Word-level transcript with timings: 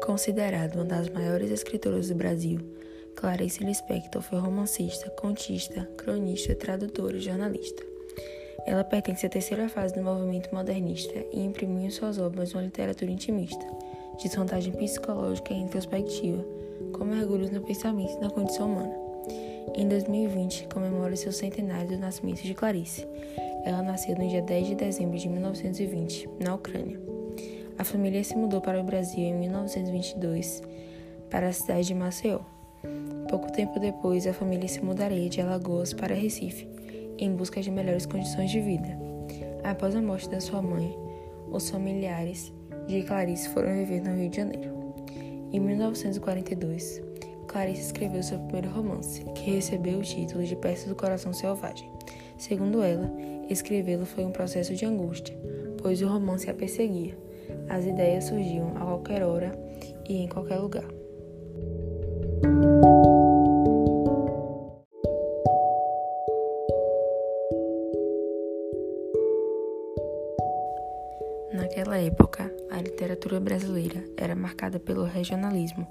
Considerada 0.00 0.74
uma 0.74 0.84
das 0.84 1.08
maiores 1.08 1.50
escritoras 1.50 2.08
do 2.08 2.14
Brasil, 2.14 2.58
Clarice 3.14 3.62
Lispector 3.62 4.22
foi 4.22 4.38
romancista, 4.38 5.10
contista, 5.10 5.88
cronista, 5.96 6.54
tradutora 6.54 7.16
e 7.16 7.20
jornalista. 7.20 7.82
Ela 8.66 8.84
pertence 8.84 9.26
à 9.26 9.28
terceira 9.28 9.68
fase 9.68 9.94
do 9.94 10.02
movimento 10.02 10.52
modernista 10.54 11.14
e 11.32 11.40
imprimiu 11.40 11.82
em 11.82 11.90
suas 11.90 12.18
obras 12.18 12.52
uma 12.54 12.62
literatura 12.62 13.10
intimista, 13.10 13.64
de 14.18 14.28
sondagem 14.28 14.72
psicológica 14.72 15.52
e 15.52 15.58
introspectiva, 15.58 16.44
com 16.92 17.04
mergulhos 17.04 17.50
no 17.50 17.60
pensamento 17.60 18.16
e 18.16 18.20
na 18.20 18.30
condição 18.30 18.72
humana. 18.72 18.94
Em 19.74 19.88
2020, 19.88 20.68
comemora 20.72 21.14
seu 21.16 21.32
centenário 21.32 21.90
do 21.90 21.98
nascimento 21.98 22.42
de 22.42 22.54
Clarice. 22.54 23.06
Ela 23.64 23.82
nasceu 23.82 24.16
no 24.16 24.28
dia 24.28 24.42
10 24.42 24.66
de 24.66 24.74
dezembro 24.74 25.18
de 25.18 25.28
1920, 25.28 26.28
na 26.40 26.54
Ucrânia. 26.54 27.21
A 27.78 27.84
família 27.84 28.22
se 28.22 28.36
mudou 28.36 28.60
para 28.60 28.80
o 28.80 28.84
Brasil 28.84 29.24
em 29.24 29.34
1922 29.34 30.62
para 31.30 31.48
a 31.48 31.52
cidade 31.52 31.88
de 31.88 31.94
Maceió. 31.94 32.40
Pouco 33.28 33.50
tempo 33.50 33.80
depois, 33.80 34.26
a 34.26 34.34
família 34.34 34.68
se 34.68 34.84
mudaria 34.84 35.28
de 35.28 35.40
Alagoas 35.40 35.94
para 35.94 36.14
Recife, 36.14 36.68
em 37.18 37.34
busca 37.34 37.62
de 37.62 37.70
melhores 37.70 38.04
condições 38.04 38.50
de 38.50 38.60
vida. 38.60 38.88
Após 39.64 39.96
a 39.96 40.02
morte 40.02 40.28
da 40.28 40.40
sua 40.40 40.60
mãe, 40.60 40.94
os 41.50 41.70
familiares 41.70 42.52
de 42.86 43.02
Clarice 43.02 43.48
foram 43.48 43.72
viver 43.72 44.02
no 44.02 44.14
Rio 44.14 44.28
de 44.28 44.36
Janeiro. 44.36 44.70
Em 45.50 45.58
1942, 45.58 47.02
Clarice 47.46 47.82
escreveu 47.82 48.22
seu 48.22 48.38
primeiro 48.38 48.68
romance, 48.68 49.24
que 49.34 49.50
recebeu 49.50 49.98
o 49.98 50.02
título 50.02 50.44
de 50.44 50.56
Peça 50.56 50.88
do 50.88 50.94
Coração 50.94 51.32
Selvagem. 51.32 51.90
Segundo 52.36 52.82
ela, 52.82 53.10
escrevê-lo 53.48 54.04
foi 54.04 54.24
um 54.24 54.30
processo 54.30 54.74
de 54.74 54.84
angústia, 54.84 55.34
pois 55.80 56.02
o 56.02 56.06
romance 56.06 56.50
a 56.50 56.54
perseguia 56.54 57.16
as 57.72 57.86
ideias 57.86 58.24
surgiam 58.24 58.68
a 58.76 58.80
qualquer 58.80 59.22
hora 59.22 59.50
e 60.06 60.18
em 60.18 60.28
qualquer 60.28 60.58
lugar. 60.58 60.84
Naquela 71.54 71.96
época, 71.96 72.52
a 72.70 72.76
literatura 72.76 73.40
brasileira 73.40 74.04
era 74.18 74.36
marcada 74.36 74.78
pelo 74.78 75.04
regionalismo, 75.04 75.86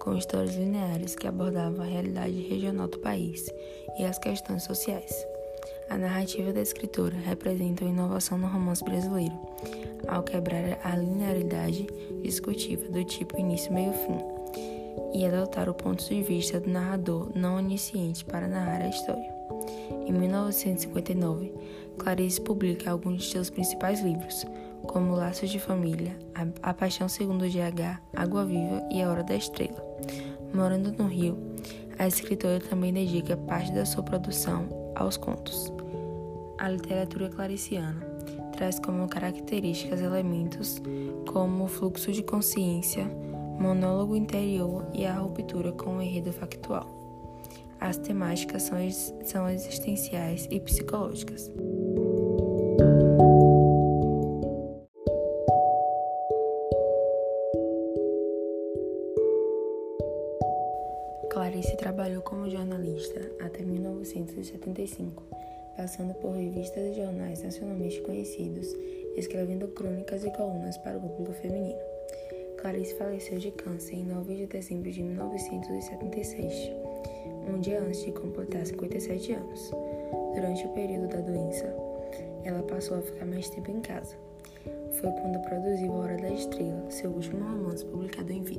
com 0.00 0.16
histórias 0.16 0.56
lineares 0.56 1.14
que 1.14 1.26
abordavam 1.26 1.82
a 1.82 1.86
realidade 1.86 2.40
regional 2.48 2.88
do 2.88 2.98
país 2.98 3.46
e 3.98 4.04
as 4.04 4.18
questões 4.18 4.62
sociais. 4.62 5.35
A 5.88 5.96
narrativa 5.96 6.52
da 6.52 6.60
escritora 6.60 7.16
representa 7.16 7.84
uma 7.84 7.92
inovação 7.92 8.36
no 8.36 8.48
romance 8.48 8.82
brasileiro, 8.82 9.34
ao 10.08 10.22
quebrar 10.22 10.78
a 10.82 10.96
linearidade 10.96 11.86
discutiva 12.22 12.88
do 12.88 13.04
tipo 13.04 13.38
início, 13.38 13.72
meio, 13.72 13.92
fim, 13.92 14.18
e 15.14 15.24
adotar 15.24 15.68
o 15.68 15.74
ponto 15.74 16.04
de 16.04 16.22
vista 16.22 16.58
do 16.58 16.68
narrador 16.68 17.30
não 17.34 17.56
onisciente 17.56 18.24
para 18.24 18.48
narrar 18.48 18.82
a 18.82 18.88
história. 18.88 19.34
Em 20.06 20.12
1959, 20.12 21.54
Clarice 21.98 22.40
publica 22.40 22.90
alguns 22.90 23.22
de 23.22 23.30
seus 23.30 23.48
principais 23.48 24.00
livros, 24.00 24.44
como 24.82 25.14
Laços 25.14 25.50
de 25.50 25.60
Família, 25.60 26.16
A 26.62 26.74
Paixão 26.74 27.08
Segundo 27.08 27.44
GH, 27.48 28.00
Água 28.14 28.44
Viva 28.44 28.82
e 28.90 29.02
A 29.02 29.10
Hora 29.10 29.22
da 29.22 29.36
Estrela. 29.36 29.84
Morando 30.52 30.92
no 30.92 31.08
Rio, 31.08 31.38
a 31.98 32.06
escritora 32.06 32.60
também 32.60 32.92
dedica 32.92 33.36
parte 33.36 33.72
da 33.72 33.84
sua 33.86 34.02
produção 34.02 34.85
aos 34.96 35.16
contos. 35.16 35.72
A 36.58 36.68
literatura 36.68 37.28
clariciana 37.28 38.00
traz 38.56 38.78
como 38.78 39.08
características 39.08 40.00
elementos 40.00 40.80
como 41.28 41.64
o 41.64 41.68
fluxo 41.68 42.10
de 42.10 42.22
consciência, 42.22 43.04
monólogo 43.60 44.16
interior 44.16 44.86
e 44.94 45.04
a 45.04 45.14
ruptura 45.14 45.72
com 45.72 45.98
o 45.98 46.02
enredo 46.02 46.32
factual. 46.32 46.88
As 47.78 47.98
temáticas 47.98 48.62
são, 48.62 48.78
são 49.24 49.48
existenciais 49.50 50.48
e 50.50 50.58
psicológicas. 50.58 51.50
Clarice 61.36 61.76
trabalhou 61.76 62.22
como 62.22 62.48
jornalista 62.48 63.20
até 63.44 63.62
1975, 63.62 65.22
passando 65.76 66.14
por 66.14 66.34
revistas 66.34 66.82
e 66.82 66.94
jornais 66.94 67.42
nacionalmente 67.42 68.00
conhecidos, 68.00 68.74
escrevendo 69.18 69.68
crônicas 69.68 70.24
e 70.24 70.30
colunas 70.30 70.78
para 70.78 70.96
o 70.96 71.00
público 71.02 71.34
feminino. 71.34 71.78
Clarice 72.56 72.94
faleceu 72.94 73.38
de 73.38 73.50
câncer 73.50 73.96
em 73.96 74.06
9 74.06 74.34
de 74.34 74.46
dezembro 74.46 74.90
de 74.90 75.02
1976, 75.02 76.70
um 77.54 77.60
dia 77.60 77.82
antes 77.82 78.02
de 78.02 78.12
completar 78.12 78.64
57 78.64 79.34
anos. 79.34 79.70
Durante 80.34 80.64
o 80.64 80.70
período 80.70 81.08
da 81.08 81.20
doença, 81.20 81.66
ela 82.44 82.62
passou 82.62 82.96
a 82.96 83.02
ficar 83.02 83.26
mais 83.26 83.50
tempo 83.50 83.70
em 83.70 83.82
casa. 83.82 84.16
Foi 84.90 85.10
quando 85.10 85.42
produziu 85.42 85.92
A 85.92 85.96
Hora 85.96 86.16
da 86.16 86.30
Estrela, 86.30 86.90
seu 86.90 87.10
último 87.10 87.44
romance 87.44 87.84
publicado 87.84 88.32
em 88.32 88.42
vida. 88.42 88.55